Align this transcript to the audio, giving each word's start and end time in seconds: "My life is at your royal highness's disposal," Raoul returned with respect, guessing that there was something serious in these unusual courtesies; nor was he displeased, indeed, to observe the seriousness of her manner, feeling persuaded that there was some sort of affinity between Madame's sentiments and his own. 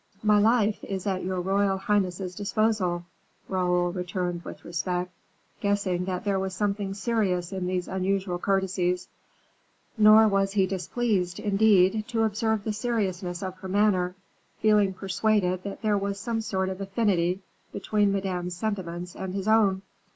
"My 0.23 0.39
life 0.39 0.83
is 0.83 1.05
at 1.05 1.23
your 1.23 1.39
royal 1.41 1.77
highness's 1.77 2.33
disposal," 2.33 3.05
Raoul 3.47 3.91
returned 3.91 4.41
with 4.43 4.65
respect, 4.65 5.11
guessing 5.59 6.05
that 6.05 6.23
there 6.25 6.39
was 6.39 6.55
something 6.55 6.95
serious 6.95 7.51
in 7.53 7.67
these 7.67 7.87
unusual 7.87 8.39
courtesies; 8.39 9.07
nor 9.99 10.27
was 10.27 10.53
he 10.53 10.65
displeased, 10.65 11.39
indeed, 11.39 12.07
to 12.07 12.23
observe 12.23 12.63
the 12.63 12.73
seriousness 12.73 13.43
of 13.43 13.57
her 13.57 13.67
manner, 13.67 14.15
feeling 14.59 14.91
persuaded 14.95 15.61
that 15.61 15.83
there 15.83 15.99
was 15.99 16.19
some 16.19 16.41
sort 16.41 16.69
of 16.69 16.81
affinity 16.81 17.41
between 17.71 18.11
Madame's 18.11 18.55
sentiments 18.57 19.15
and 19.15 19.35
his 19.35 19.47
own. 19.47 19.83